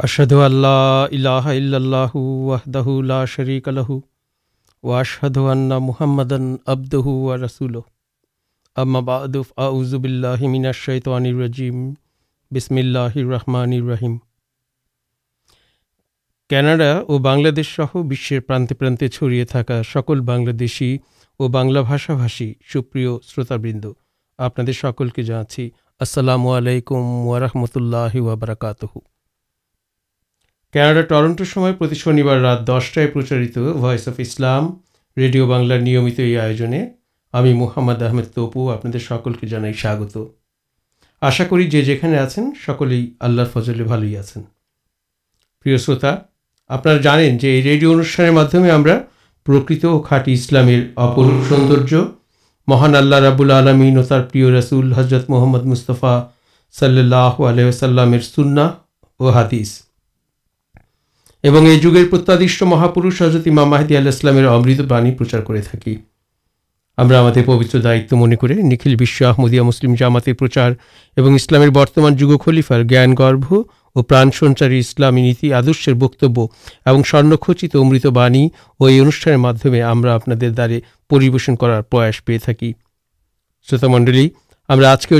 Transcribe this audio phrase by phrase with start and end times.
[0.00, 3.92] اشد اللہ الہ الا اللہ وحدہ لا شریک لہ
[4.84, 6.32] واشہد ان محمد
[6.66, 7.78] عبدہ و رسول
[8.76, 11.88] اما بعد اعوذ باللہ من الشیطان الرجیم
[12.50, 14.16] بسم اللہ الرحمن الرحیم
[16.50, 20.90] ক্যানাডা ও বাংলাদেশ সহ বিশ্বের প্রান্তে প্রান্তে ছড়িয়ে থাকা সকল বাংলাদেশি
[21.40, 23.84] ও বাংলা ভাষাভাষী সুপ্রিয় শ্রোতাবৃন্দ
[24.38, 25.62] আপনাদের সকলকে জানাচ্ছি
[26.00, 28.98] আসসালামু আলাইকুম ওয়ারহমতুল্লাহ ওয়াবারাকাতহু
[30.73, 34.69] کاناڈا ٹرنٹو سم شنی رات دسٹائے پرچارت وس اف اسلام
[35.17, 40.17] ریڈیو بنار نیمت یہ آئے محمد احمد تپو آپ سکل کے جانے سواگت
[41.21, 44.21] آشا کریے آپ سکلی اللہ فضل بھال ہی آ
[45.77, 46.15] شا
[46.69, 48.97] آپ جانے جو ریڈیو انوشان مجھے
[49.47, 50.69] پرکت اور کھاٹی اسلام
[51.49, 51.95] سوندر
[52.67, 56.19] مہان اللہ رابول عالمین پر رسول حضرت محمد مستفا
[56.75, 58.71] صلی اللہ علیہ وسلامر سننا
[59.19, 59.79] وہ حادث
[61.43, 63.01] اور یہ جگہد مہاپر
[66.97, 70.71] محدود دائت من کر نکل بشمدیہ مسلم جامات پرچار
[71.17, 77.67] اور اسلام کے برتمان جگخ خلیفار ضان گرب اور پرا سنچارے اسلامی نیتی آدرشر بکبچی
[77.73, 78.47] امرت بای
[78.79, 80.79] اور یہ انمے ہمارے
[81.09, 82.37] پریشن کرش پہ
[83.67, 84.27] تھوتامی
[84.71, 85.15] ہمارا آج کے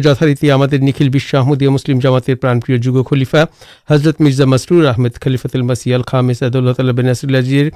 [0.78, 2.00] نکھل بحمدی مسلم
[2.42, 3.44] پرانپری جو خلیفا
[3.90, 7.70] حضرت مرزا مسرور آمد خلیف مسئل خام اللہ تعالی بین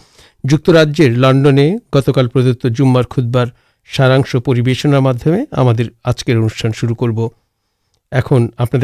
[0.50, 2.28] جاجر لنڈنے گتکال
[2.64, 3.46] جماربار
[3.98, 4.18] سارا
[6.04, 7.30] آج کے انوشان شروع کرو
[8.58, 8.76] آپ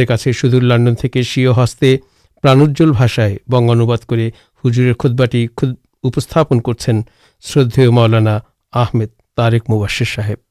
[0.54, 1.98] لنڈن شیو ہستے
[2.44, 4.18] پراجل بھاشائے بنگانواد کر
[4.64, 5.22] ہجر خود
[6.68, 8.40] کردے مؤلانا
[8.74, 10.51] آمد طارے موبر صاحب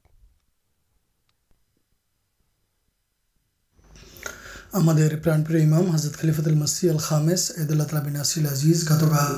[4.72, 9.32] আমাদের প্রাণপ্রিয় ইমাম হজরত খলিফতুল মসি আল খামেস ঈদুল্লাহ তালা বিন আসিল আজিজ গতকাল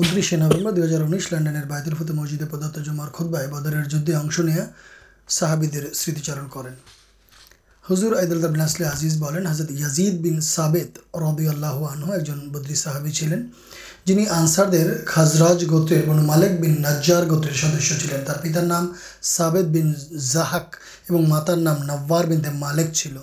[0.00, 4.36] উনত্রিশে নভেম্বর দু হাজার উনিশ লন্ডনের বায়তুল ফতে মসজিদে প্রদত্ত জুমার খুদ্বায় বদরের যুদ্ধে অংশ
[4.48, 4.62] নিয়ে
[5.28, 6.74] সাহাবিদের স্মৃতিচারণ করেন
[7.84, 10.90] হুজুর ঈদুল্লাহ বিন আসলে আজিজ বলেন হজরত ইয়াজিদ বিন সাবেদ
[11.22, 13.40] রবি আল্লাহ আনহু একজন বদ্রি সাহাবি ছিলেন
[14.06, 18.84] যিনি আনসারদের খাজরাজ গোত্রের বনু মালেক বিন নাজ্জার গোত্রের সদস্য ছিলেন তার পিতার নাম
[19.34, 19.88] সাবেদ বিন
[20.32, 20.68] জাহাক
[21.08, 23.16] এবং মাতার নাম নব্বার বিন মালেক ছিল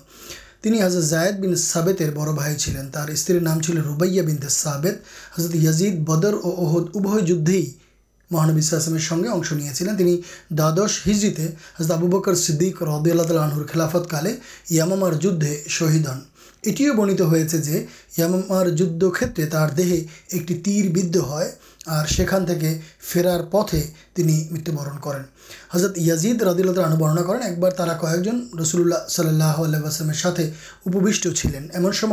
[0.63, 6.35] تین حضرت زائد بن سب بڑی چلین استر نام چل روبیا بن دضرت یزید بدر
[6.43, 6.85] اور
[8.31, 10.17] مہانبیسمیر سنگے اشن
[10.59, 11.47] دادش ہجری
[11.79, 14.33] حضرت آبو بکر صدیق ردی اللہ تعالی عنر خلافت کالے
[14.71, 16.21] یامامار جدھے شہید ہن
[16.65, 17.37] ایٹی بنتی ہو
[18.17, 19.95] یامار جدے تر دیہ
[20.29, 21.49] ایک تیر بدھ ہے
[21.87, 22.51] اور سانٹ
[23.13, 23.81] فرار پہ
[24.51, 25.19] متبرن کر
[25.75, 30.13] حضرت یزید ردی اللہ تروبرنا کریں ایک کن رسول اللہ صلی اللہ علیہ وسلم
[31.35, 32.13] چلین ایمن سن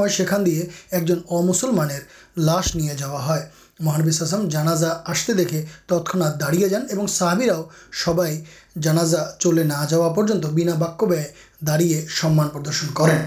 [1.31, 1.89] امسلمان
[2.37, 3.37] لاش نہیں جا
[3.79, 4.11] محانوی
[4.49, 4.73] جانا
[5.05, 7.41] آستے دیکھے تتنا داڑیا جان اور سب
[8.03, 11.23] سبزہ چلے نہ جا پہ بنا باکے
[11.61, 11.89] داڑی
[12.21, 13.17] سمان پردرشن کریں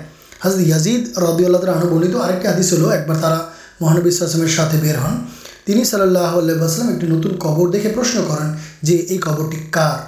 [0.41, 3.47] حضرت یزید ردی اللہ آنبرنی تو ایک طاعدہ
[3.81, 5.17] مہانبیسمیر بے ہن
[5.67, 8.51] تین سلسلام ایک نتن قبر دیکھے پرشن کریں
[8.83, 9.99] جو یہ کبرٹی کار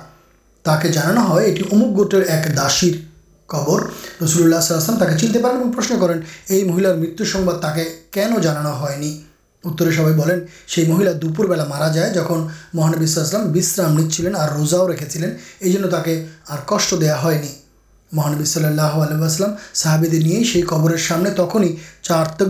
[0.64, 2.98] تک یہ امک گوٹر ایک داشر
[3.48, 3.82] قبر
[4.18, 5.38] تو سلسلام چنتے
[5.76, 6.14] پشن کریں
[6.48, 6.94] یہ مہلار
[7.44, 9.10] مت کے کنانا ہے
[9.64, 10.16] اتر سب
[10.88, 12.38] مہیلا دوپور بیل مارا جائے جہاں
[12.74, 15.30] مہانبی السلام بھی اور روزاؤ رکھے چلیں
[15.62, 15.78] یہ
[16.66, 17.30] کش دیا ہو
[18.12, 22.42] محانوی صلی اللہ اللہ علیہ وسلام صاحبی نہیں خبر سامنے تخیارت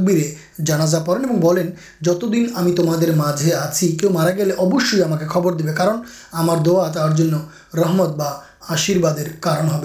[1.07, 1.63] پڑیں
[2.01, 3.75] جتدن ہمیں تمہارے مجھے آپ
[4.09, 5.89] مارا گے اوشی ہمبر دیے کار
[6.33, 7.23] ہمارا تر
[7.77, 9.81] رحمت بشیرواد کارن ہو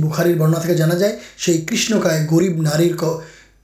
[0.00, 2.80] بخار برنا تھا جانا جائے کشنکا گریب نار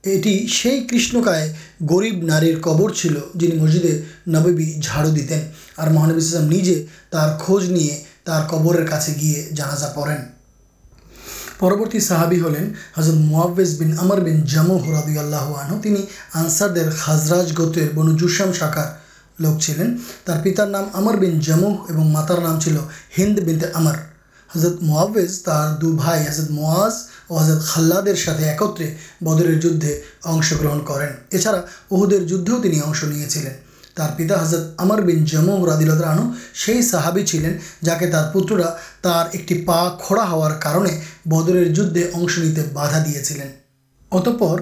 [0.05, 1.51] یہ سی کشنکائے
[1.91, 3.85] گریب نار کبر چل جن مسجد
[4.27, 10.21] نبیبی جھاڑو دتین اور مہانبیجیں تر کھوج نہیں تر قبر گیے جانا پڑین
[11.59, 14.93] پربت صحابی ہلین حضرت موبےز بن امر بن جمہور
[18.53, 18.85] شاخار
[19.39, 22.77] لوک چلین پتار نام امر بین جمہ اور ماتار نام چل
[23.17, 23.93] ہند بین امر
[24.55, 26.93] حضرت مزہ دو بھائی حضرت مواز
[27.27, 28.11] اور حضرت خلے
[28.45, 31.61] ایکترے بدر جدے اشگا
[31.91, 33.53] اہدے جد نہیں چلیں
[33.93, 36.31] تر پتا حضرت امر بین جمہ رادراہن
[36.65, 38.65] سے صحابی چلین جا کے تر پوترا
[39.03, 40.91] تر ایک پا کھڑا ہوا کارے
[41.25, 43.47] بدر جدے اشن بدھا دیا چلے
[44.11, 44.61] اتپر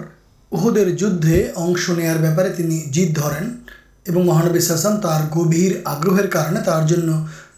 [0.51, 3.53] اہدے جدے اشن بےپارے جیت درن
[4.17, 7.09] مہانبی ساسم تر گبر آگرہ کارے ترجن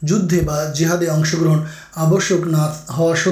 [0.05, 1.63] جہادی اشن گرن
[1.95, 3.31] آبشک نہ ہوا سو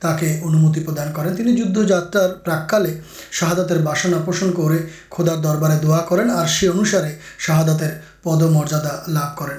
[0.00, 2.98] تک اندر پردان کریں جدھ جاتر پراکالے
[3.30, 4.76] شاہادات باسنا پوشن کر
[5.10, 7.16] کھودار دربارے دعا کریں اور سی انوسارے
[7.46, 9.58] شاہاداتے پد مراد لاب کر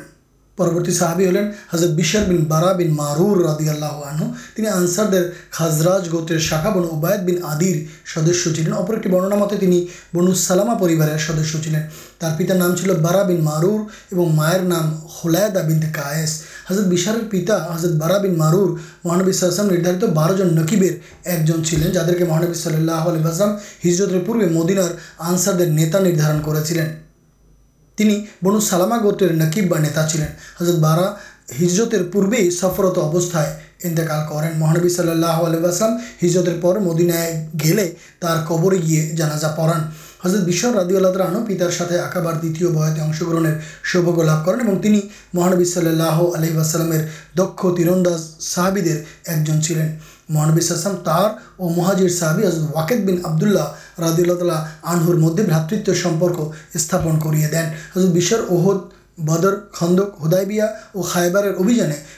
[0.62, 7.80] پرورتی صحابی ہلین حضرت بارہ بن مارور ردی اللہ آنسر خاصرج گوتر شاخا بنوائے آدر
[8.14, 9.74] سدس چلین اپنی برنامتیں تین
[10.14, 13.80] بن سلاما پیبار سدس چلین بارا بین مارور
[14.12, 19.32] اور مائر نام خلائدہ بن کاس حضرت بشار پتا حضرت بارہ بن مارور محنوی
[19.70, 23.54] ندارت بار جن نکیبر ایک جن چلین جا کے محانوی صلی اللہ علیہ
[23.86, 24.92] ہجرت پورے مدینار
[25.30, 26.82] آنسار نتا ندارن کر
[28.44, 30.32] بنو سلاما گوٹر نکیبا نتا چلین
[30.62, 31.12] حضرت بارا
[31.62, 33.46] ہجرت پورے سفرت اوستہ
[33.84, 35.90] انتیکار کریں مہانبی صلی اللہ علیہ
[36.24, 37.34] ہجرت کے پر مدینائے
[37.64, 37.74] گی
[38.20, 39.90] تر قبر گیے جانا جا پڑان
[40.24, 43.58] حضرت بش ردو رنو پتار ساتھ آکاب دتیہ بھتے اشن گرنر
[43.92, 44.46] سوبیہ لبھ
[45.36, 47.02] کربی صلی اللہ علیہ واسلے
[47.38, 48.08] دک تیرند
[48.40, 49.96] صحابی ایک جن چلین
[50.32, 55.16] محنوی اسم تہار اور مہاجیر صحابی حضرت واق بن آبد اللہ ردی اللہ تعالہ آنہ
[55.18, 58.90] مدید باتت استپن کر دین حد بشر اہد
[59.20, 61.44] بدر خندک ہدائبیا اور خائبار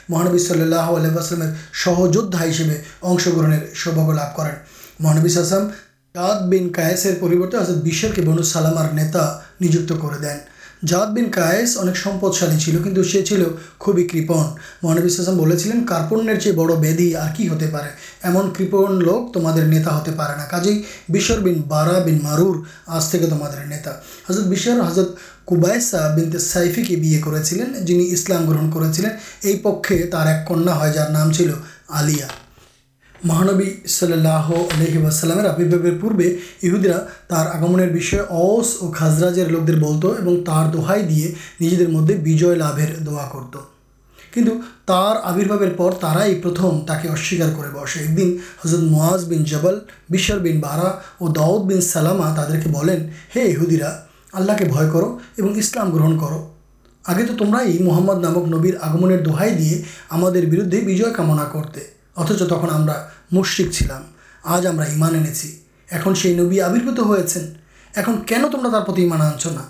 [0.08, 1.50] محانوی صلی اللہ علیہ
[1.84, 4.54] سہجودا ہسے امن گرنے سوباگ لبھ کریں
[5.00, 5.68] محنبی اسم
[6.14, 8.96] تاد بین کاسر حضرت بیسر کے بنوسلام
[10.00, 10.38] کر دین
[10.86, 13.48] جاد بین کاس اکمدیو کچھ سی چلو
[13.78, 14.24] خوبی کن
[14.82, 17.78] مشمل کارپنر چیزیں بڑی اور کچھ ہوتے پہ
[18.24, 20.72] ایم کن لوک تمہارے نتا ہوتے پے
[21.08, 23.92] نہر بین بارہ بین مارور آج تک تمہارتا
[24.88, 29.08] حضرت کُبائسہ بین سائفی کے بھی کر جنہیں اسلام گرہن کر
[29.62, 31.50] پکے تر ایک کنیا ہے جار نام چل
[31.88, 32.26] آلیا
[33.24, 34.98] مہانبی صلی اللہ علیہ
[35.48, 36.26] آبرباب پورے
[36.60, 36.98] ایہدیرا
[37.28, 42.54] تر آگم بھی اس اور خاصرجر لوک درد بولت اور تر دے نجی مدد بجے
[42.54, 43.56] لبر دعا کرت
[44.32, 44.48] کن
[44.88, 45.62] آبرباب
[47.02, 52.96] کے سیارے کرضر معواز بین جبلشر بین بارہ اور داؤد بین سلاما تعداد کے بولیں
[53.36, 53.92] ہے ایہدرا
[54.32, 56.46] آللہ کے بھون اسلام گرہن کرو
[57.04, 59.82] آگے تو تمرائی محمد نامک نبیر آگمن دہائی دے
[60.12, 61.80] ہم بردے بجے کمنا کرتے
[62.16, 62.86] اتچ تک ہم
[63.34, 64.02] مسشد چلام
[64.54, 64.86] آج ہمیں
[66.06, 67.40] اُن سے نبی آبربوت ہوتی
[69.12, 69.62] آنچنا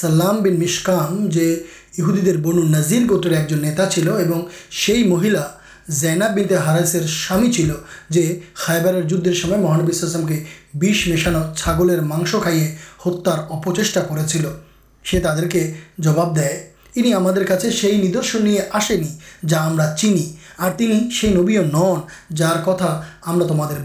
[0.00, 4.18] سلام بن مشکل جوہدید بن نزیر گوتر ایک جن نیتا چلو
[4.80, 5.42] سی مہیلا
[6.00, 10.44] زیناب بنتے ہارسر سامی چلے خائبر جدر سمجھ میں مہانسام کے
[10.74, 12.74] بیش مشانو چھاگلر مس کئی
[13.06, 14.00] ہتار اپچا
[17.48, 19.08] کرتے سے آسینی
[19.48, 22.00] جا ہم چینی اور تین سی نبی نن
[22.34, 23.78] جار کتا ہمتر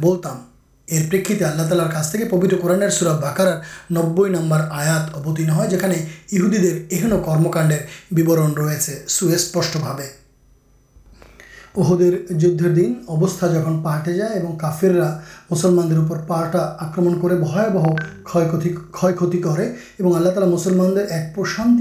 [1.92, 3.53] کا پبت قوران سوراب باکر
[3.92, 5.96] نب نمبر آیا اوتھیرن ہے جانے
[6.32, 6.92] اہوید
[7.25, 7.77] کرمکاڈر
[9.10, 9.80] سوسپشٹے
[11.77, 15.10] اہدے جن اوستا جہاں پہ جائے کافیرا
[15.51, 18.68] مسلمان پہا آکرم کرتی
[20.15, 21.77] آلہ تعالی مسلمان ایک پرشان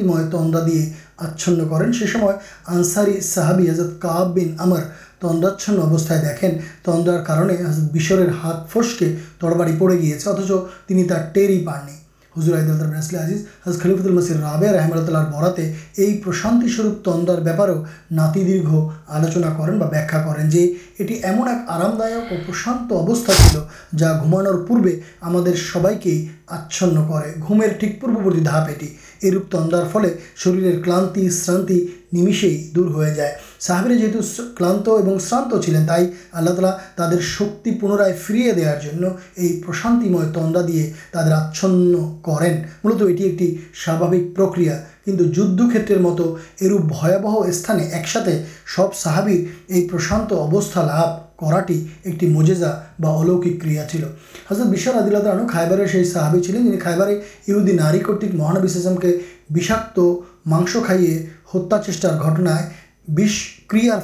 [0.67, 0.81] دے
[1.17, 2.35] آچن کریں سیسم ہے
[2.67, 6.51] انساری صحابیز کعاب بن ہماراچن دیکھیں
[6.85, 7.57] تندرار کنے
[7.93, 11.89] بشر ہاتھ کے تڑباڑی پڑے گی اتچار ہی پان
[12.37, 15.51] حضرت نسل عزیز خلیف المرال اللہ بڑا
[15.99, 16.61] یہ پرشان
[17.05, 18.67] تندر بےپاروں ناتی دیر
[19.09, 19.79] آلوچنا کریں
[20.25, 23.33] کریں یہ من ایک آرام دک اور پرشانت ابستا
[23.97, 26.17] جا گھومانوں پوزائیں
[26.49, 28.87] آچن کر گھومے ٹھیک پوری دھاپ یہ
[29.23, 35.65] یہ روپ تندر فل شریرر کلانتی شرانتی دور ہو جائے صحابی جیت کلان اور شانت
[35.65, 40.01] چلیں تھی اللہ تعالی تر شکی پنرائ فریارشان
[40.33, 43.47] تندا دے تر آچن کریں ملت یہ
[43.85, 44.77] ساواک پرکریا
[45.07, 48.29] کنٹ جیتر مت اروپ بھیا استعمال ایک ساتھ
[48.77, 54.07] سب صحابر یہ پرشانت اوستا لب کرجا بلوکا چلو
[54.51, 57.11] حسن آدمیت رحم خائبرے سے صحابی چلیں جن خائبر
[57.47, 59.17] یہ نارکرت مہانویشم کے
[59.51, 60.01] بشاک
[60.47, 60.77] مس
[61.53, 62.19] کتار چیٹار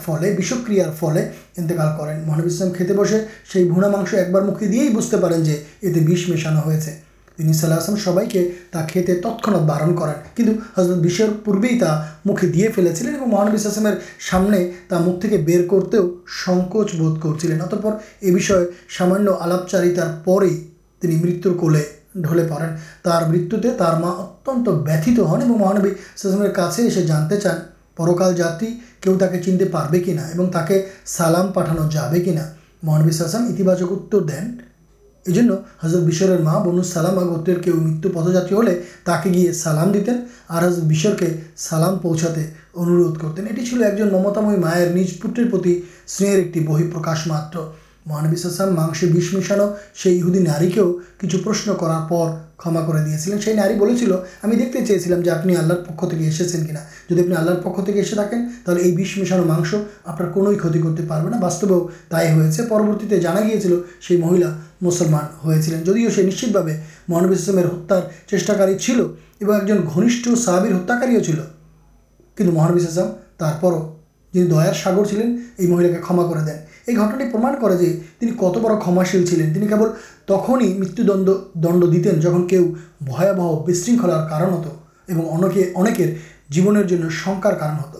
[0.04, 1.18] فلکر فل
[1.56, 5.52] انتقال کریں مہانشم کھیت بسے بنا ماسک ایک بار مکھی دے ہی بوجھتے پین جو
[5.82, 6.70] اتنےشانا ہو
[7.38, 8.24] ان سلسم سبائ
[8.70, 11.68] تاک کھیت تتخت بارن کرشور پورے
[12.26, 13.94] مکھے دے پیے چلیں مہانوی سسمیر
[14.30, 15.98] سامنے بر کرتے
[16.44, 18.42] سنکوچ بھد کرتی ہیں اتپر یہ بھی
[18.98, 19.84] سامان آلاپ چار
[20.24, 21.82] پہ مرتر کلے
[22.16, 26.70] ڈلے پڑیں تر مرت اتھ ہن اور مہانوی کا
[27.06, 27.58] جانتے چان
[27.96, 28.66] پرکال جاتی
[29.00, 32.52] کہو چنتے پڑے کہ نہا اور تاکہ سالم پٹھانا جائے کہ نہا
[32.82, 34.56] مہانویسماچکتر دین
[35.28, 40.20] یہ جو حضرت بشر ماں بنو سلام اگوتر کیوں مت پد جاتی ہوئے سلام دتین
[40.46, 42.28] اور حضرت بشر کے سالام پوچھا
[42.74, 45.68] اندھ کرتین اٹی چل ایک ممتعی مائر نج پتر پر
[46.06, 47.56] سنٹی بہ پرکاش مار
[48.08, 49.64] مہانب اسلام ماسے بیش مشانو
[50.02, 52.08] سے ہدی ناریو کچھ پرشن کرار
[52.58, 53.74] کھما کر دیا نارے
[54.44, 56.30] ہمیں دکھتے چیز آپ نے آلر پک تھی کہ
[57.08, 59.74] جدید اپنی آلر پک تک یہاںس
[60.04, 64.48] آپ ہی کتتی کرتے پا باستی جانا گیا مہیا
[64.82, 66.46] مسلمان ہو چلے جدیو سے نشچے
[67.08, 69.06] مہانبیزام ہتارار چیٹاکر چلو
[69.38, 71.04] ایک جن غنیش صحبر ہتاک
[72.36, 73.78] کن مہانویز آسام
[74.34, 75.26] جن دیا ساگر چلیں
[75.58, 79.52] یہ مہیلا کھما کر دین یہ گھٹنا پرما کرماشیل چلین
[80.26, 81.00] تخی مت
[81.54, 83.96] دنڈ دتین جہاں کہ وہ ہتھوی
[85.76, 86.10] اکر
[86.48, 86.72] جیو
[87.10, 87.96] شکار کارن ہت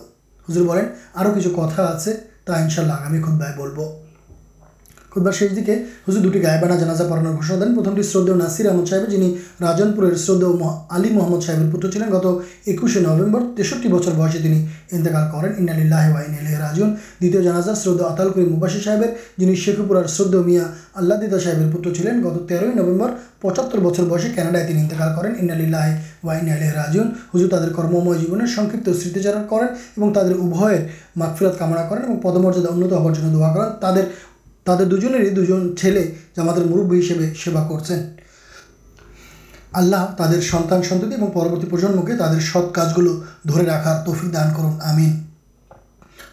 [0.49, 2.11] حلین اور آج کتا آتے
[2.45, 3.79] تا ان شاء اللہ آپ بھائی بولب
[5.15, 5.69] بودار شیشک
[6.07, 10.69] حضر دو گائےبانا جانا پڑانے گوشت دیں پرمٹی شردیہ ناصر احمد صاحب جن راجنپور شردیہ
[10.89, 12.25] آلی محمد صحیح پوتر چلین گت
[12.65, 18.79] ایکشی نومبر تے بچر بسے انال کریں انال وائن الحر اجن دازا شردو اتالکری مباشی
[18.79, 19.03] صاحب
[19.37, 24.67] جن شےپور شردیہ میاں اللہ دہی پتر چین گت تیروئی نومبر پچہتر بچر بسے کاناڈائے
[24.67, 32.17] انتقال کریں انالے وائن راجن ہزو تر کرم جیونے سکت سیچر کراکفیرت کمنا کریں اور
[32.17, 34.01] پد مراد انہیں تر
[34.77, 34.97] تر دو
[35.75, 38.09] چھلے مربی ہسٹر سیوا کرتے ہیں
[39.71, 43.23] اللہ تر سنان سنت پروتی پرجنم کے تعداد سب کاج گلو
[43.65, 44.77] راحر توفک دان کرم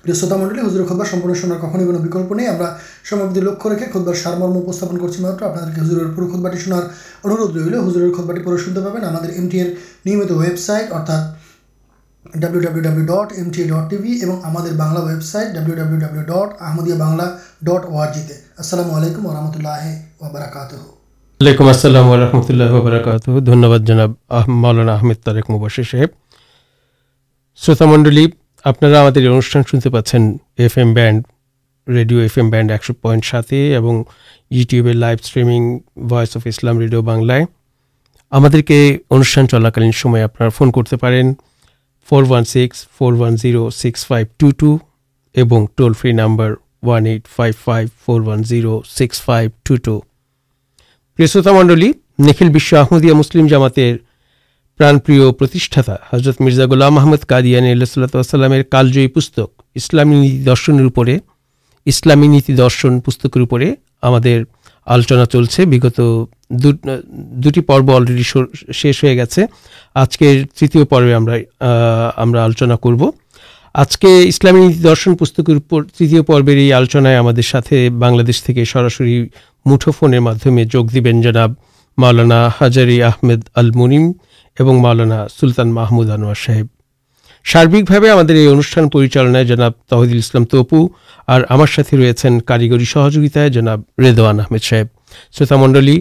[0.07, 5.75] بہت منڈل ہُزر خود بارمن شنار کھوئی کوکلپ نہیں ہم لکھے خود بار سارمرمستن آپ
[5.75, 9.61] کے ہزر پورے خود با شارے ہُزر خود بٹی پہ شتے پہ ہمارے ایم ٹی
[9.61, 9.67] ار
[10.07, 11.35] نمت website ارتھا
[12.26, 16.50] W W W dot MT dot TV এবং আমাদের Bangla website W W W dot
[16.66, 17.26] Ahmadiyya Bangla
[17.66, 19.84] dot ওআরজিতে আসসালামু আলাইকুম ওরহমতুল্লাহ
[20.26, 20.72] ওবরাকাত
[21.42, 24.12] ওয়ালাইকুম আসসালাম রহমতুল্লাহ বারাকাত ধন্যবাদ জনাব
[24.62, 26.10] মাওলানা আহমেদ তারেক মুবাসির সাহেব
[27.62, 28.26] শ্রোতামণ্ডলী
[28.66, 30.22] আপনারা আমাদের এই অনুষ্ঠান শুনতে পাচ্ছেন
[30.66, 31.20] F M band
[31.88, 33.94] radio F M band একশো পয়েন্ট সাতে এবং
[34.52, 35.62] ইউটিউবের live streaming
[36.12, 37.44] voice of Islam radio বাংলায়
[38.32, 38.78] আমাদেরকে
[39.10, 41.26] অনুষ্ঠান চলাকালীন সময় আপনারা ফোন করতে পারেন
[42.11, 47.29] four one six four one zero six five two two toll free number one eight
[47.37, 50.01] five five four one zero six five two two
[51.15, 53.79] پیشتامڈل نکھل بش احمدیہ مسلم جامات
[54.77, 55.81] پرانپریشا
[56.13, 57.85] حضرت مرزا گولام محمد قادیان اللہ
[58.23, 59.41] صلاحت کالج پسک
[59.75, 60.87] اسلامی نیتی درشن
[61.85, 63.63] اسلام درشن پسکر اوپر
[64.03, 64.15] ہم
[66.51, 67.51] دو
[67.95, 68.45] الرڈی شر
[72.37, 73.11] آلوچنا کرو
[73.75, 76.43] آج کے اسلام درشن پسکیو تیتیہ پر
[76.75, 77.07] آلوچن
[77.99, 79.05] بنشی سراسر
[79.67, 80.15] مٹو فون
[80.65, 86.67] جگ دینانا ہزاری آمد الملانا سلطان محمود انوار صاحب
[87.53, 90.87] سارکے ہمارے انوشان پریچال جناب تحیدام تپو
[91.27, 94.87] اور ہمارے ریسنگ کاریگری سہجوتائے جناب ریزوان احمد صاحب
[95.39, 95.99] شروط منڈل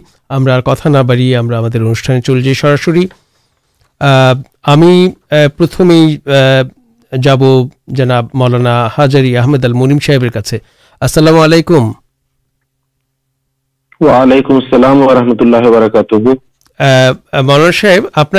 [17.42, 18.32] مولانا صاحب آپ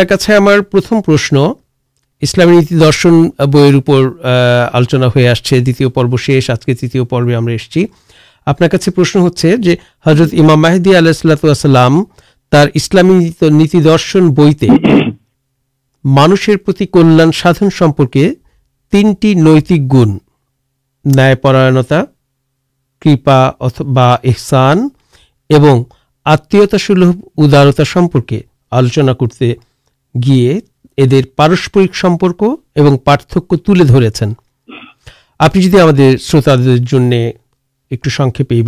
[3.52, 4.09] برپر
[4.73, 5.43] آلوچنا آپ آج
[6.66, 7.37] کے تیار پورے
[8.46, 9.30] اپناشن ہوں
[10.06, 10.34] حضرت
[13.42, 14.64] نیتی درشن گنج
[21.04, 21.34] نئے
[24.24, 24.88] احسان
[26.26, 27.82] آت سلب ادارتا
[28.70, 29.54] آلوچنا کرتے
[30.14, 30.60] گیے
[30.98, 31.20] ادھر
[31.92, 34.24] سمپک اور پارتھک تھی
[35.38, 35.56] آپ
[36.20, 36.48] شروط
[37.90, 38.62] پہ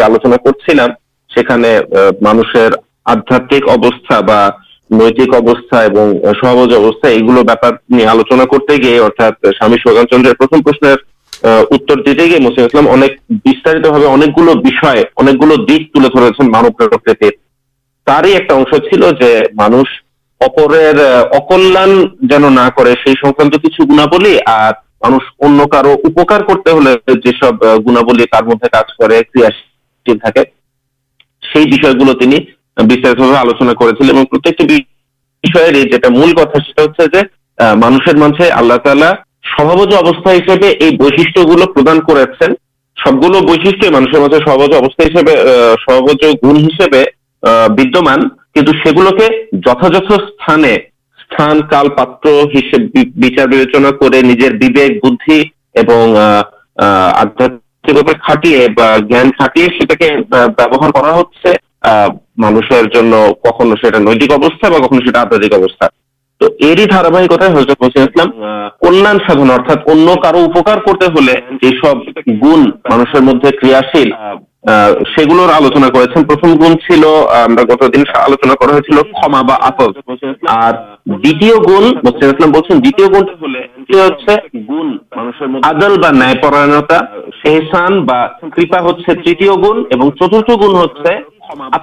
[0.00, 0.52] آلوچنا کر
[2.22, 2.70] مانسر
[3.04, 3.58] آدھاتا
[6.40, 7.04] سہوج ابست
[7.90, 9.00] بہت آلوچنا کرتے گیے
[9.58, 10.26] سامی سوجام چند
[11.44, 13.26] گن مدد
[32.80, 34.24] گلوارتھ آلوچنا کرتے مل
[36.34, 36.52] کتا
[37.58, 39.06] ہ مشرق اللہ تعالی
[39.44, 40.38] سبج ابست پر
[42.96, 46.66] سب گلو بش مجھے سبجا ہر بچ گن
[51.40, 53.38] ہاں پاتے بیک
[55.84, 56.16] بھوک
[56.76, 57.46] آدھا
[58.14, 58.54] کھاٹی
[59.10, 61.54] جانے کے بوہار کر
[62.38, 62.72] مانس
[63.42, 65.86] کھو نیتک آدھا
[66.40, 68.36] تو یہ داراشیل گن
[82.78, 83.16] میرے
[85.62, 86.10] آدلتا
[89.24, 90.86] تیتیہ گنگ چت گن ہوں
[91.58, 91.78] آ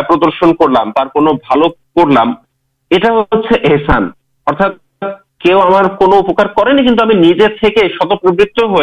[0.00, 1.68] پردرشن کرلام کر لوگ
[3.64, 4.08] احسان
[4.46, 4.68] ارتھا
[5.40, 7.48] کچھ ہمارے نجے
[7.88, 8.82] شوپروت ہو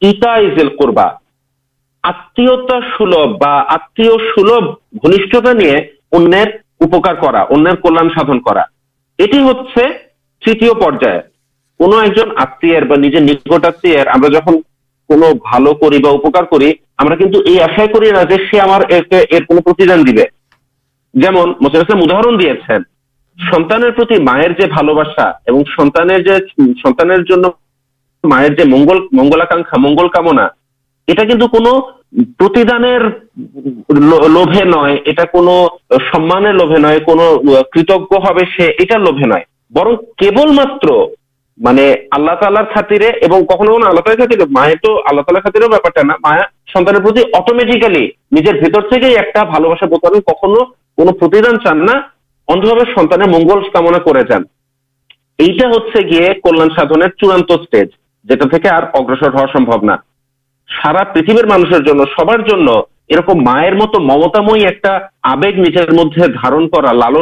[0.00, 1.06] تیار کربا
[2.04, 4.00] آتا سلب بت
[4.34, 4.68] سلبھ
[5.04, 5.70] گنی
[6.12, 8.08] اگر کلن
[8.40, 8.58] کر
[11.80, 13.64] نکٹ
[13.96, 15.12] آرام کرایہ
[28.24, 30.46] میرے منگل منگلکا منگل کمنا
[31.08, 32.82] یہ دان
[34.00, 34.44] لو
[35.06, 35.66] نٹر
[36.12, 36.98] سمان لوے نئے
[37.72, 41.14] کتنے لوگ نئے برن کے بل مجھے
[57.16, 57.52] چڑانت
[58.94, 59.16] اگری
[59.52, 59.96] سمبو نا
[60.68, 62.68] سارا پتہ میرے سب جن
[63.10, 67.16] یہ میرے مت ممتام مدد دار کر لال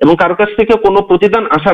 [0.00, 1.66] ارگ دیا کپا کردن اور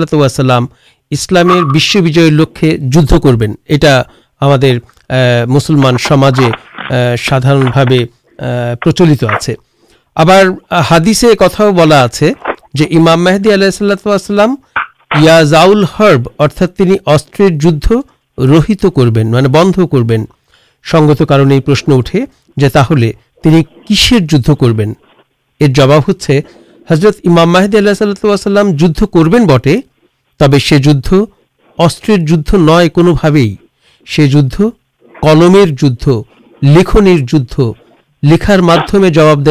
[2.18, 4.78] لکے جب یہ
[5.48, 6.50] مسلمان سمجھے
[7.30, 7.72] سادارن
[8.82, 9.54] پرچلت آتے۔
[10.16, 10.30] آپ
[10.92, 12.32] ہادیے کتاؤ بلا آج
[12.92, 13.70] امام محدودیل
[15.16, 16.64] یزاؤل ہرب ارتھ
[18.38, 20.26] رہت کرو بند کر
[20.86, 22.20] سنگت کارش اٹھے
[22.58, 22.68] جی
[23.44, 24.94] تھی کسر جبین
[26.08, 26.40] ہوتے
[26.90, 28.04] حضرت امام ماہدی اللہ
[28.36, 29.76] صلاحت جدھ کربین بٹے
[30.40, 30.78] تب سے
[31.78, 33.16] اسر نئے کون
[35.16, 37.60] کلمر جد
[38.24, 39.50] لکھار مادمے جباب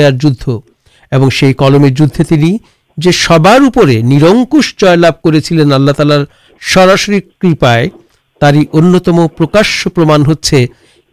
[1.32, 2.56] سے کلمر جدے
[2.98, 6.14] سبکش جللہ تعالی
[6.62, 7.88] سراسر کپائیں
[8.40, 10.66] تاری انتم پرکاش پرما ہچے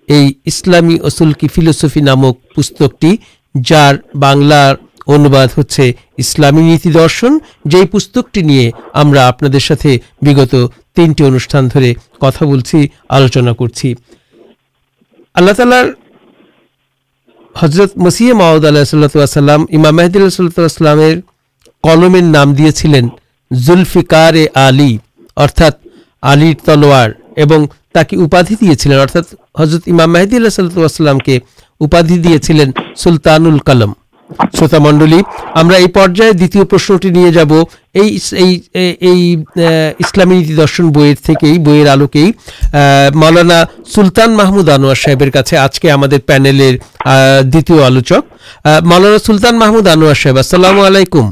[0.09, 3.15] یہ اسلامی اصل کی فلسفی نامک پستکٹی
[3.55, 4.75] جار بنار
[5.07, 8.69] ہوسلامی نیتی درشن جی پکٹی
[9.17, 9.97] آپ سے
[10.95, 12.61] تینٹی انوشٹان دے کتا بول
[13.09, 13.53] آلوچنا
[15.35, 15.85] کرالار
[17.55, 21.19] حضرت مسیح معاؤد اللہ صلاحت السلام امام محدود اللہ صلی اللہ
[21.83, 22.99] کلمر نام دیا
[23.51, 24.79] زلفکارے آل
[25.37, 25.87] ارتق
[26.21, 29.19] آلر تلوار اور تاکہ اپا دیا چلتا
[29.59, 31.39] حضرت امام محدود صلاحت کے
[31.81, 33.93] ادھی دیا چلین سلطان ال کلم
[34.59, 35.13] شوت منڈل
[35.55, 37.43] ہمیں یہ پرائش جا
[39.99, 42.31] اسلامی درشن بویر تھی بویر آلو کے ہی
[43.15, 43.63] مولانا
[43.95, 45.23] سلطان محمود انوا صاحب
[45.57, 46.75] آج کے ہمارے پینلر
[47.53, 51.31] دنیا آلوچک مولانا سلطان محمود انوا صاحب السلام علیکم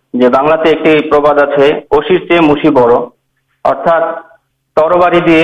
[0.13, 0.35] ایک
[1.09, 2.99] پر آر مشی بڑا
[4.77, 5.43] تربیے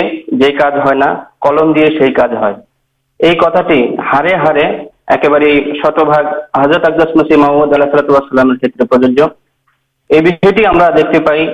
[11.19, 11.47] پائی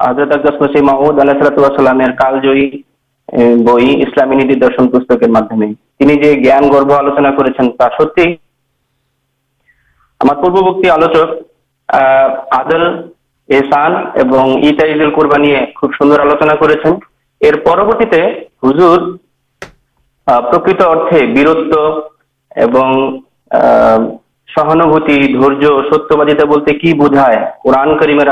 [0.00, 2.46] حضرت ابدست مسیح محمود اللہ سلام کالج
[3.64, 5.72] بئی اسلامی دشن پستکر مدمے
[6.70, 7.52] گرو آلوچنا کر
[10.42, 11.16] پوری آلوچ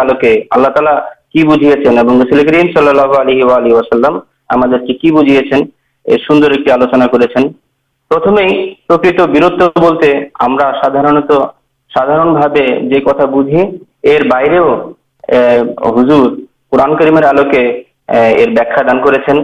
[0.01, 0.95] آلوکے اللہ تعالی
[1.33, 1.51] کیم
[2.75, 4.19] سال اللہ علیہ وسلام
[4.55, 5.41] ہمارے کی بجیے
[6.27, 7.07] سوندر ایک آلوچنا
[8.11, 10.13] کرکت بیرت بولتے
[10.83, 10.89] سا
[11.93, 13.63] سادار بجی
[19.15, 19.39] ہزن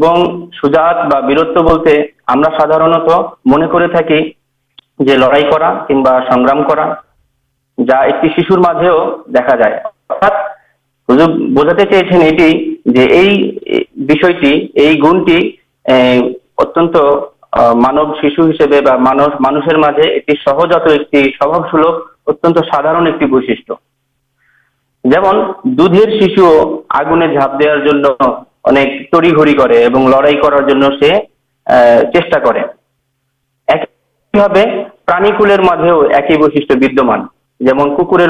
[0.00, 2.80] ہوں سوجات برتن سادار
[3.44, 3.86] من کر
[5.16, 6.80] لڑائی کر
[7.78, 8.90] جا ایک شیشور مجھے
[9.32, 10.34] دیکھا جائے اردا
[11.08, 12.71] ہزر بجا چیزیں یہ
[17.76, 19.20] مانو شادی بشمن
[26.90, 28.02] آگنے جاپ دن
[29.12, 29.70] تڑی اور
[30.08, 31.10] لڑائی کر جن سے
[32.12, 32.58] چھ پرو
[33.68, 33.84] ایک
[35.40, 35.80] بشمان
[37.44, 38.20] جو کور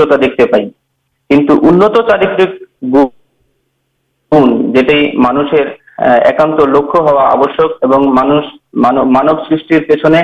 [0.00, 0.68] ہتا دیکھتے پائی
[1.30, 2.44] کنت چارکی
[5.16, 7.66] مانس ایک لکھا آکہ
[9.08, 10.20] مانو سر پیچھنے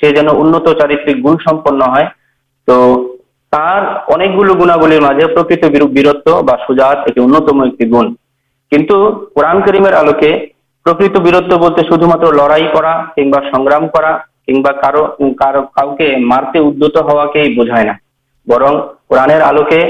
[0.00, 2.04] سے جنت چارتر گنپ ہے
[2.68, 2.76] تو
[4.54, 4.98] گنابل
[5.88, 8.14] بیرت اور سوجات ایک انتم ایک گن
[8.72, 8.84] کن
[9.34, 10.36] قرآن کریم آلوکے
[10.86, 12.66] پرکت بیرت بولتے شدھ مت لڑائی
[14.82, 17.90] کروکے مارتے ادبت ہوا کے بوجھائے
[18.50, 19.80] برن قرآن آلوکے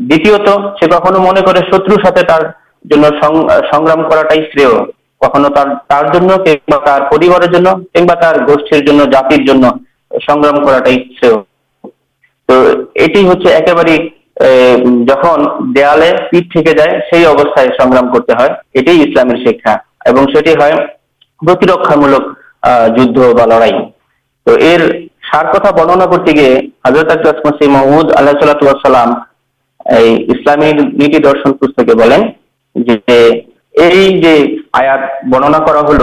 [0.00, 0.48] دنیات
[0.80, 2.18] سے کھو من کر شتر ساتھ
[3.70, 4.30] سنگرام کر
[10.26, 10.80] سنگرام کر
[15.74, 18.32] جمالے پیٹ جائے ابست سنگرام کرتے
[19.02, 19.30] اٹھام
[21.40, 23.72] پر ملک و لڑائی
[24.46, 24.78] تو یہ
[25.32, 26.30] سارک بنا کر
[26.86, 29.18] حضرت محمود اللہ صلاح اللہ
[29.88, 31.90] نیٹی درشن پسند
[34.72, 35.00] آج
[35.32, 36.02] بننا آپت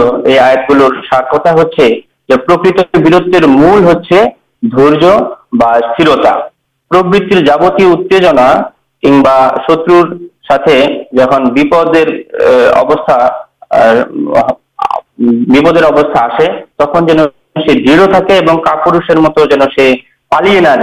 [9.02, 9.36] اتنا
[9.66, 10.12] شتر
[10.48, 10.68] ساتھ
[11.16, 11.38] جہاں
[12.74, 13.10] ابس
[14.38, 14.56] آپ
[17.06, 19.92] جن دے کپروشر مت جن سے
[20.30, 20.74] پالی نہ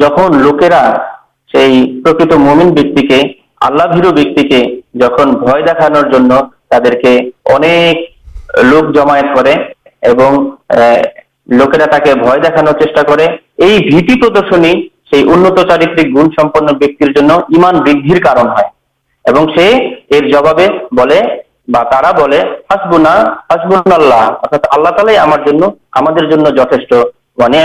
[0.00, 0.82] جہاں لوکرا
[2.38, 2.82] ممین بے
[3.66, 4.58] اللہ بیروی کے
[5.00, 5.24] جہاں
[6.70, 6.94] تعداد
[8.62, 9.46] لوک جماعت کر
[11.50, 11.86] لوکرا
[12.42, 13.04] دیکھان چاہے
[14.20, 14.64] پردرشن
[16.14, 16.60] گنسمپر
[20.32, 20.48] جب
[22.72, 23.14] ہسبنا
[23.94, 24.24] اللہ
[24.72, 26.50] اللہ تعالی ہمارے جتنا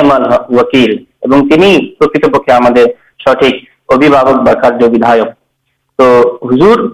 [0.04, 2.74] من وکل اور تمت پک ہم
[3.26, 4.08] سٹک ابھی
[4.62, 5.24] کاریہ
[6.00, 6.06] تو
[6.44, 6.88] ہزنافلہ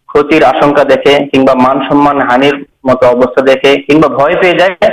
[0.09, 1.19] بھتر آشنکا دیکھے
[1.55, 4.93] مان سمان ہانست دیکھے کمبا بھے جائے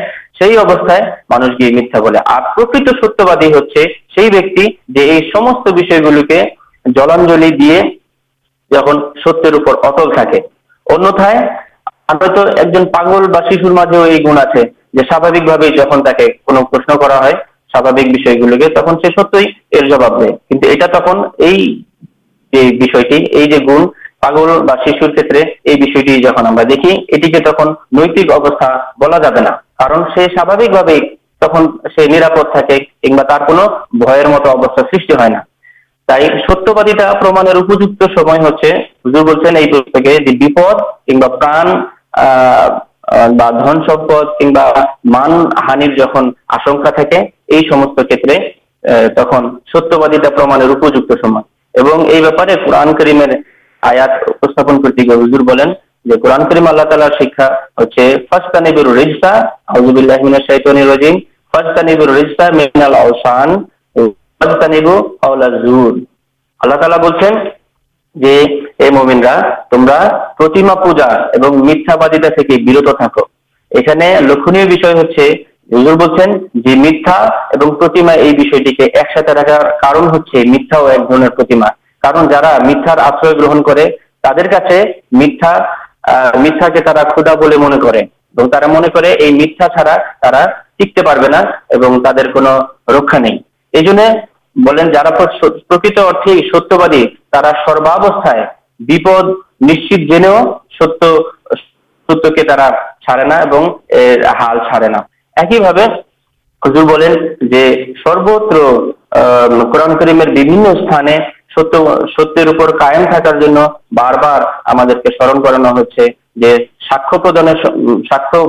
[0.58, 0.90] ابست
[1.30, 3.78] مانش گی میتھا بولے اور ستیہبادی ہچ
[4.30, 5.92] بیس
[6.24, 6.42] کے
[6.86, 7.16] جلا
[8.72, 10.24] جترپر اٹل تھا
[11.30, 14.64] ایک جن پاگل شدے یہ گن آپ سے
[15.04, 15.40] ساوی
[15.70, 16.22] جہاں تک
[16.72, 17.12] پرشن کر
[18.72, 19.88] تک سے ستیہ
[23.34, 23.88] یہ گن
[24.22, 30.82] پاگل بسٹی جنہیں دیکھی یہ تک نیتک ابتا بلا جا کار سے ساوی بھا
[31.42, 31.58] تک
[31.96, 32.72] سے نیر تھامت
[34.48, 35.51] ابتر سرشن ہے
[36.12, 36.90] تھی ستیہباد
[45.06, 46.06] مان ہان یہ
[52.66, 53.34] قرآن کریم آپ
[55.12, 55.74] ہزر بنین
[56.50, 59.34] کریم اللہ تعالی شکایت نیبر رجسا
[61.54, 62.10] رستا نیبر
[85.18, 86.88] میتھا کے
[89.32, 90.46] میتھا چارا
[90.78, 91.42] ٹیکتے پڑے نا
[92.04, 92.32] تر
[92.90, 93.38] رکھا نہیں
[109.74, 110.20] قرآن کرم
[112.16, 114.42] ستر قائم تھکار بار بار
[115.02, 117.48] کے سرن کرانا ہو سکان
[118.10, 118.46] ساکان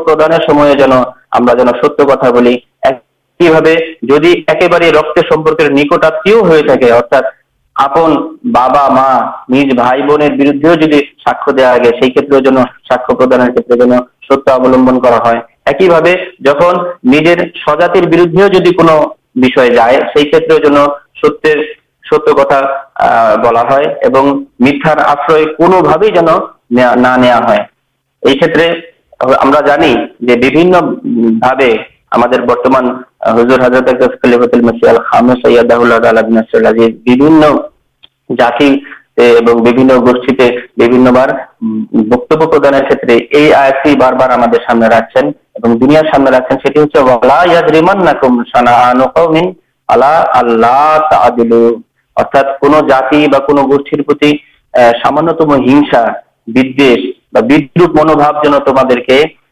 [1.81, 2.55] ستیہ کتا بول
[21.23, 21.63] ستر
[22.05, 22.61] ستھا
[23.43, 23.63] بلا
[24.59, 27.17] میتھار آشر نہ
[28.23, 28.43] ایک
[29.67, 29.95] جانے
[55.03, 56.03] سامانتم ہنسا
[57.95, 58.79] منباب جن تم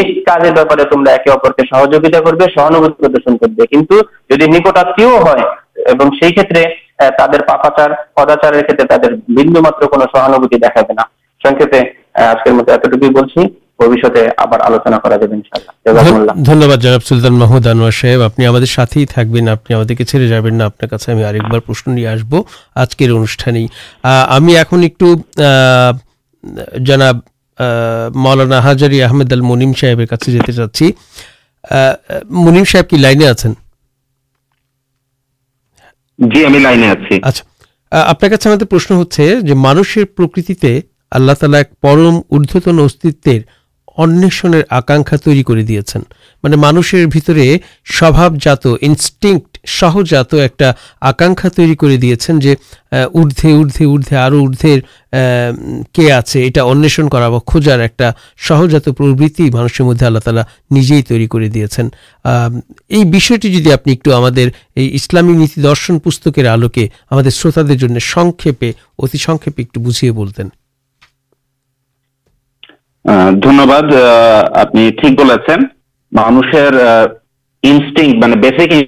[0.05, 0.63] شکایت کا
[1.61, 5.05] سہجوتا کر سہانوتی پردرشن کرٹاتے
[7.47, 8.53] پاپا چار پداچار
[9.29, 11.03] بنو مطر سہانوتی دیکھے نا
[28.15, 28.73] مولانا
[29.41, 29.99] منم صاحب
[32.29, 33.21] منیم صاحب کی لائن
[36.19, 36.83] جی لائن
[38.91, 39.03] ہو
[41.13, 43.39] اللہ تعالی ایک پرمدتن استر
[43.97, 44.53] اندر
[46.43, 47.57] مطلب مانشی بھی
[47.99, 48.65] سبجات
[49.67, 50.61] سہجات ایک
[51.01, 51.73] آکا تر
[53.77, 54.79] ذرد آو ذر
[55.93, 56.09] کے
[56.43, 56.83] کہ آپ ان
[57.79, 58.01] ایک
[58.47, 61.67] سہجات پروتی مانشر مدد آلہ تعالیج تری کر دیا
[62.89, 63.03] یہ
[63.43, 64.07] جی آپ نے ایک
[64.75, 70.49] اسلامی نیتی درشن پستکر آلوکے ہمکے پتی سنکےپیے بولتین
[76.11, 78.83] مانسرنسٹی مدد خارے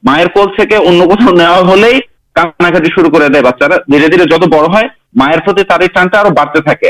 [0.05, 4.81] میرے کل چیز نا ہلکاٹی شروع کر دھیرے دھیرے جتنا
[5.15, 5.39] مائر
[5.95, 6.89] ٹانٹ بڑھتے تھے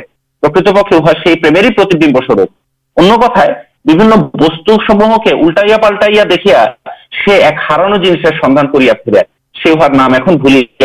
[4.41, 4.77] وسطم
[5.17, 6.65] کے اُلٹائیا پالٹائیا دیکھیا
[8.05, 8.81] جنس سنبھان کر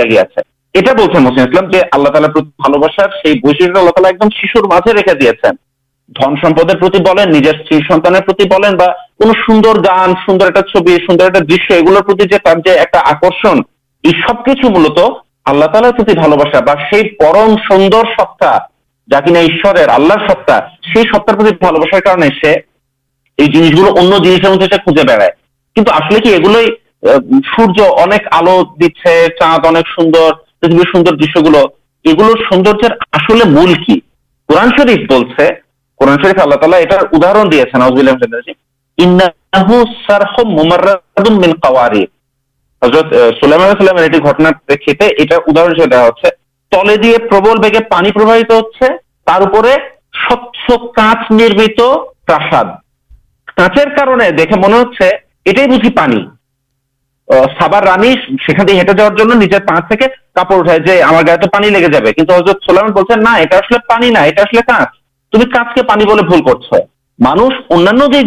[0.10, 0.42] گیا ہے
[0.76, 2.28] یہ بولتے ہیں مسلم اسلام کے آللا تعالی
[16.68, 18.44] بسارم سوندر سب
[19.10, 19.78] جا کہ یشوار
[20.28, 20.52] سب
[21.14, 22.54] سبتارے
[23.38, 25.28] جنس گلو جنس مدد سے خوشے بےڑے
[25.76, 26.68] کنٹل کی گلوئی
[27.48, 29.66] سورج اک آلو دیتے ہیں چند
[30.64, 30.78] کھی
[45.98, 46.30] ہوتے
[46.72, 46.96] تلے
[47.58, 48.38] بے پانی پرواہ
[50.30, 50.78] سب سے
[54.08, 54.98] کچھ نمت
[55.96, 56.22] پرانی
[57.30, 58.14] سب رانی
[58.50, 60.06] ہارجر
[60.36, 62.14] کپڑے پانی لگے جائے
[67.20, 68.24] مانس گل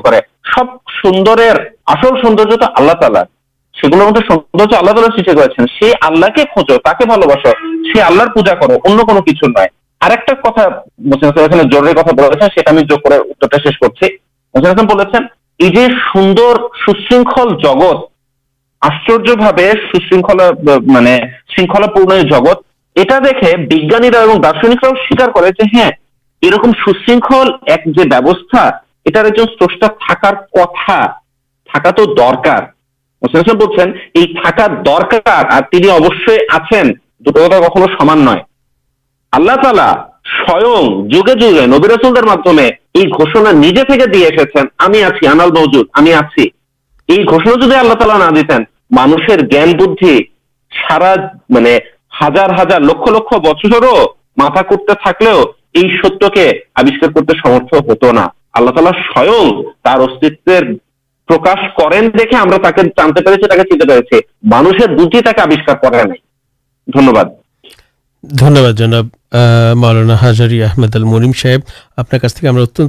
[0.00, 0.18] کر
[0.50, 1.40] سب سوندر
[1.86, 3.22] آسل سوندر تو اللہ تعالیٰ
[3.84, 6.44] مطلب سوندر اللہ تعالیٰ سیٹی کر
[8.34, 9.20] پوجا کر ان کو
[10.00, 10.68] اور ایک کتنا
[11.12, 12.48] مسئلہ کتنا بول رہے ہیں
[13.62, 14.06] شیش کرچی
[14.54, 15.26] مسین حسین
[15.60, 18.04] یہ سوندر سوشل جگت
[18.82, 19.50] آشچر بھا
[20.20, 20.50] سلا
[20.88, 21.18] میرے
[21.48, 22.62] شروع جگت
[22.96, 23.04] یہ
[24.42, 25.50] دارشنک سیار کر
[26.84, 28.54] سوشل ایک جو بہت
[29.06, 30.54] اٹار تھارک
[33.22, 35.74] مسین حسین یہ تھکا درکار آپ
[37.26, 38.40] دو سمانے
[39.32, 39.88] اللہ تعالی
[41.10, 41.88] جگہ نبی
[45.28, 45.86] آنال موجود
[54.38, 54.48] نہ
[55.96, 60.46] ستیہ کے آشکر کرتے سمرت ہوتا اللہ تعالی سوئت
[61.78, 62.58] کریں دیکھے ہمیں
[62.96, 63.22] چنتے
[64.02, 66.14] پہ مانشے بجے آبشکار کریں
[66.88, 67.22] دھنیہ
[68.24, 69.06] دنیہب جناب
[69.76, 71.60] مولانا ہزاری آمد الم صاحب
[71.96, 72.86] آپ اتن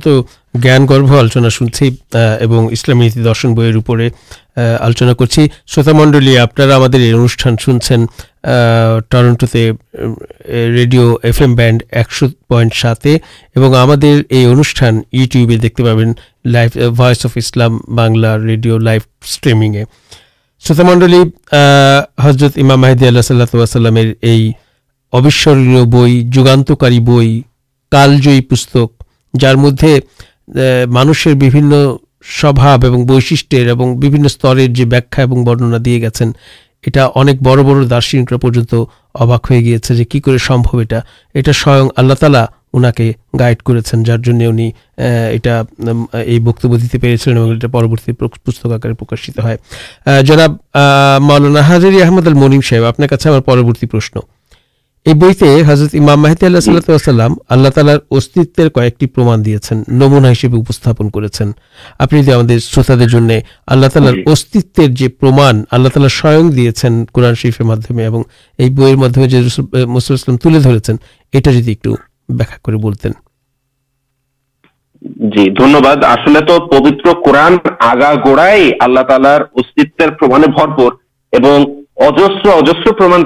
[0.63, 1.89] جان گرو آلوچنا شنسی
[3.15, 3.75] درشن بھیر
[4.57, 9.23] آلوچنا کرچی شروت منڈل آپشان سنسنٹر
[10.49, 13.15] ریڈیو ایف ایم بینڈ ایک ست پائنٹ ساتے
[13.55, 16.11] اور ہمارے یہ انوشان یوٹیوب دینی
[16.45, 19.63] live voice of Islam Bangla radio live stream
[20.63, 21.13] شروط منڈل
[22.21, 23.41] حضرت امام محدودی اللہ صلی
[23.75, 24.51] اللہ یہ
[25.13, 27.41] ابسمر بئی جگانکاری بئی
[27.91, 28.91] کالج پستک
[29.33, 29.83] جار مدد
[30.89, 31.33] مانشی
[32.41, 32.59] سب
[33.07, 36.07] بشن استر جو ویا برننا دے گی
[36.87, 41.51] یہ بڑا پرباکے جو کیمبو یہ تا
[42.73, 42.83] ان
[43.39, 44.69] گائڈ کرنے
[47.37, 50.55] انتبا پر پک آکارے پرکاشت ہے جناب
[51.21, 54.19] ملنا حاضر احمد الم صاحب آپ سے ہمارے پرورتی پرشن
[75.35, 77.57] جی آپ پوتر قرآن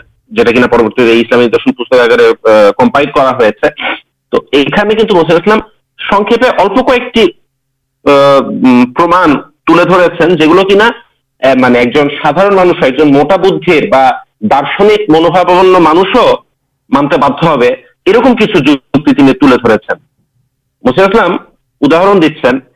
[0.67, 2.93] پر مسیر اسلامے جو
[10.49, 10.89] گلو کہنا
[11.73, 13.71] ایک جن سادر مانس ایک جن موٹا بدھ
[14.51, 15.51] دارشنک منواب
[15.81, 16.17] مانس
[16.91, 19.21] مانتے بات ہوتی ترسد
[20.85, 21.37] اسلام
[21.83, 22.11] اداہ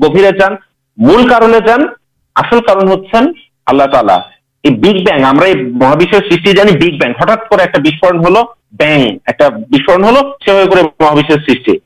[0.00, 0.54] گھبرے جان
[0.98, 1.86] مول کارے جان
[2.36, 4.16] آسل تعالی
[5.22, 5.40] ہم
[5.72, 6.58] مہابش سیگ
[6.98, 8.36] بہ ہٹاط کرسفرن ہل
[8.72, 11.76] بین ایکسفور مہابش سن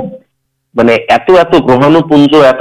[1.11, 2.53] ایت ایوپ گرہ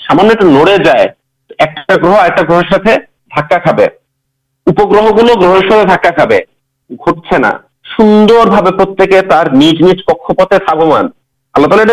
[0.07, 1.05] سامانے جائے
[1.59, 2.87] ایک گر گرہر ساتھ
[4.67, 7.51] گلو گرہا کھا گا
[7.87, 9.05] سوندر بھا پرتے
[10.57, 11.07] ساپمان
[11.57, 11.85] اللہ تلک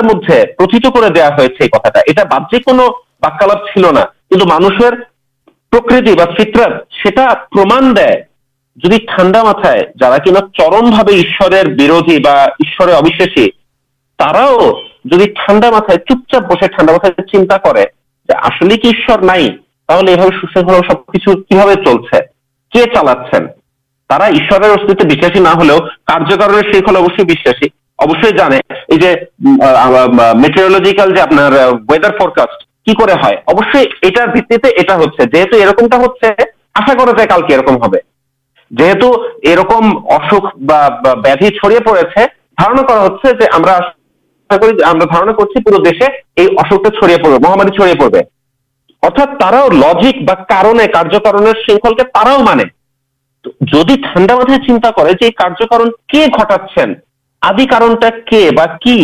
[2.24, 2.72] بادشی کو
[3.22, 4.04] وقالا
[4.44, 4.94] مانسر
[8.98, 9.82] ٹھنڈا متائیں
[10.54, 11.66] چرم بھاشدر
[14.18, 14.72] تراؤ
[15.04, 17.56] جی ٹھانڈا متائیں چپ چپ بسے ٹھنڈا متائیں چنتا
[18.76, 19.48] کی یشر نئی
[19.88, 22.20] تو سب کچھ کی چلتے
[22.72, 23.46] کہ چلا چاہتے ہیں
[27.08, 27.85] شلشیش
[30.34, 30.74] میٹریول
[41.80, 42.02] پورے
[45.84, 46.02] دیش
[47.42, 48.22] مہاماری
[49.02, 50.24] اردا تراؤ لجکے
[51.66, 52.64] شاعر مانے
[53.72, 54.90] جدی ٹھنڈا مجھے چنتا
[57.46, 58.98] আদি কারণটা কে বা কি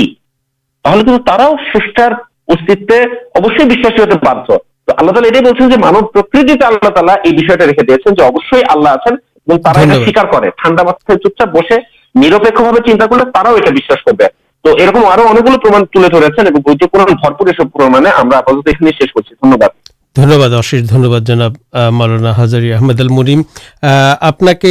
[0.84, 2.12] তাহলে কিন্তু তারাও স্রষ্টার
[2.49, 2.99] অস্তিত্বে
[3.38, 4.49] অবশ্যই বিশ্বাসী হতে বাধ্য
[4.86, 8.22] তো আল্লাহ তালা এটাই বলছেন যে মানব প্রকৃতিতে আল্লাহ তালা এই বিষয়টা রেখে দিয়েছেন যে
[8.24, 9.14] অবশ্যই আল্লাহ আছেন
[9.47, 11.76] এবং তারা এটা স্বীকার করে ঠান্ডা মাথায় চুপচাপ বসে
[12.14, 14.26] নিরপেক্ষ ভাবে চিন্তা করলে তারাও এটা বিশ্বাস করবে
[14.64, 18.66] তো এরকম আরো অনেকগুলো প্রমাণ তুলে ধরেছেন এবং বৈধ প্রমাণ ভরপুর এসব প্রমাণে আমরা আপাতত
[18.68, 19.70] এখানে শেষ করছি ধন্যবাদ
[20.16, 21.53] ধন্যবাদ অশেষ ধন্যবাদ জনাব
[21.93, 23.40] মালানা হাজারি আহমেদ আল মুরিম
[24.30, 24.70] আপনাকে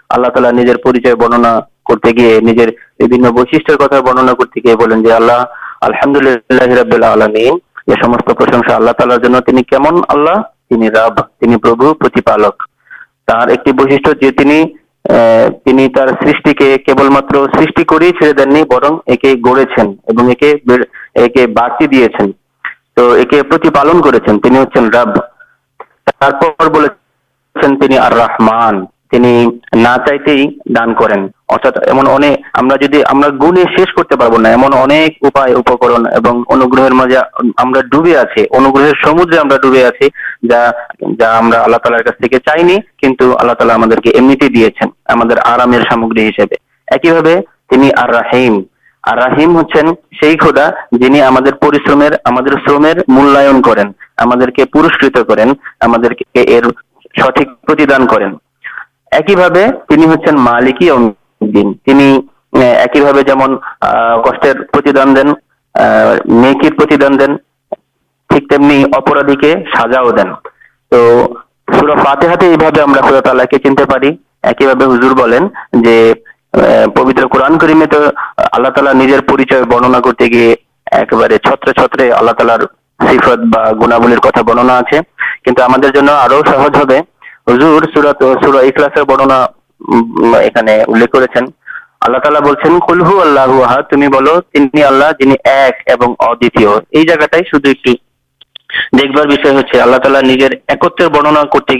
[0.08, 0.28] تالا
[1.14, 1.58] برننا
[1.88, 2.38] کرتے گیے
[3.76, 5.44] برا برن کرتے گیے اللہ
[5.82, 6.24] سی
[17.84, 18.94] چڑے دین برن
[19.44, 19.64] گڑے
[21.48, 24.10] بات تو پالی ہندو
[28.12, 30.96] رابطے ڈیبر
[45.44, 46.54] آرام سامگری ہوں
[46.88, 47.06] ایک
[48.10, 48.60] راہیم
[49.04, 52.16] آرم ہنڈا جنہیں پریشر
[52.66, 53.84] شرم مولیان کر
[54.72, 55.44] پورسکت کر
[57.14, 58.28] سٹکان کریں
[59.12, 59.30] ایک
[60.38, 60.88] مالکی
[73.58, 73.84] چنتے
[74.90, 75.40] ہزر بولیں
[76.94, 77.98] پبتر قورن کریمے تو
[78.52, 79.16] اللہ تعالی
[79.70, 80.54] برننا کرتے گیے
[80.92, 82.66] ایک بارے چترے چترے اللہ تعالی
[83.24, 85.00] سنابل کتنا برننا آپ سے
[85.60, 85.80] ہم
[86.46, 86.92] سہجھ
[87.48, 89.08] ایکتنا
[101.52, 101.74] کرتے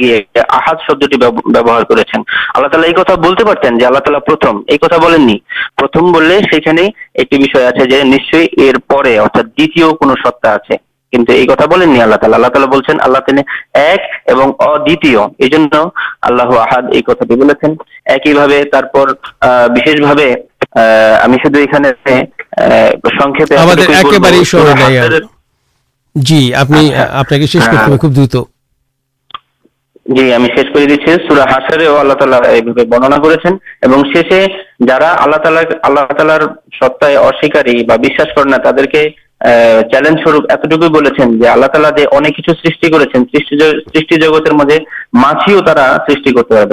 [0.50, 3.52] آحاد شبدی کرالا بولتے ہیں
[7.14, 7.34] ایک
[8.04, 8.46] نشچی
[9.44, 9.82] دھوتی
[10.24, 10.87] ستہ آپ کو
[30.06, 33.34] جی دن سورا ہاشرے برننا کرا
[36.18, 36.40] تلار
[36.80, 37.82] ستائے اصراری
[38.36, 39.08] کرنا تعداد کے
[39.44, 42.24] چیلنج سرپوکی آل تعالی سن
[45.46, 45.60] سیوا
[46.08, 46.66] ستے اتبار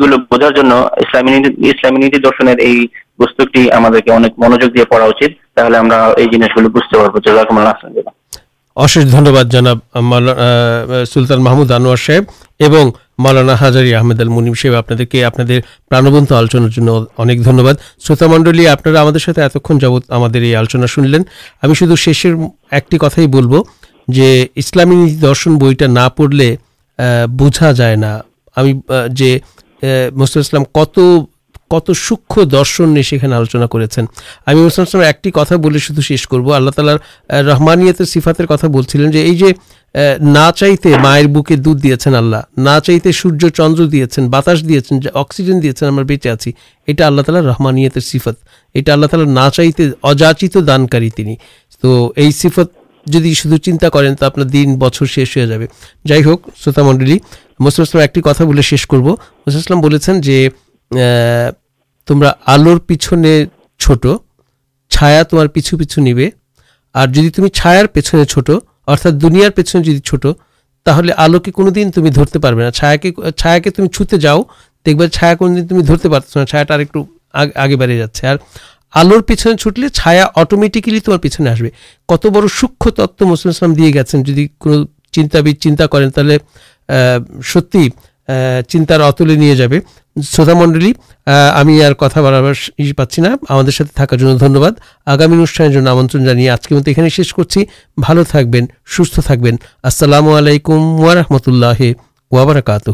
[0.00, 0.52] گلو بوجھار
[4.38, 8.17] منوجو دیا پڑا تو جنس گلو بجتے
[8.78, 12.24] اش دباد جناب مولانا سلطان محمود انوار صاحب
[12.60, 21.08] اور مولانا ہزاری آمد الم صحیح آپبنت آلوچنک شروط منڈل آپ اتنے یہ آلوچنا شن
[21.08, 22.32] لینی شدہ شیشے
[22.70, 26.54] ایکتائی بولبامی درشن بھٹا نہ پڑھنے
[27.30, 27.96] بوجھا جائے
[30.12, 30.98] مستم کت
[31.70, 33.86] کت سوک درشن نہیں آلوچنا کریں
[34.46, 35.28] مسلم ایک
[35.78, 38.82] شدھ شیش کرو اللہ تعالی رحمان سیفاتر کتا بہ
[40.56, 46.04] چاہتے مائر بوکے دود دیا آللا نہ چاہتے سوریہ چند دیا بات اکسجین دیا ہمارے
[46.04, 46.52] بےچے آئی
[46.88, 48.44] یہ آللہ تعالیٰ رحمانت سیفت
[48.74, 51.34] یہ اللہ تعالی نہ چاہتے اجاچ دان کرنی
[51.82, 55.66] تو سیفت جدید شدھ چنتا کریں تو آپ دن بچر شیش ہو جائے
[56.06, 56.26] جائک
[56.64, 57.16] سوتا منڈل
[57.60, 58.18] مسلم ایک
[58.62, 59.14] شیش کرو
[59.46, 60.48] مسلم السلام جو
[60.90, 63.44] تمر آلور پیچھنے
[63.80, 64.16] چھٹو
[64.90, 66.30] چھا تمہار پیچھو پیچھو نہیں
[66.94, 70.32] آ جی تم چائار پیچھنے چھٹو ارتھا دنیا پیچھنے چھٹو
[70.86, 74.42] تھی آلو کے کن تمہیں درتے پا چا کے چھا کے تم چھوتے جاؤ
[74.86, 76.96] دیکھو چھا کن تمہیں درتے پہ چھاٹ اور ایک
[77.34, 78.34] آگے بڑھے جا
[78.94, 81.70] آل پیچھنے چھوٹے چھا اٹومیٹکلی تمہار پیچھے آسے
[82.08, 86.38] کت بڑ سوکھ تتو مسلم اسلام دے گی جی کو چنتا چنتا کریں تھی
[87.46, 87.76] ست
[88.68, 89.54] چنتار اتلے نہیں
[90.16, 90.90] جودا منڈل
[91.26, 94.70] ہمیں اور کتا بارش پاچی نہ ہمیں تھکار
[95.06, 95.88] آگامی انوشان
[96.48, 97.64] آج کے مت یہ شیش کرچی
[97.96, 98.66] بالبین
[99.16, 101.82] سکبین السلام علیکم و رحمۃ اللہ
[102.32, 102.88] وبرکات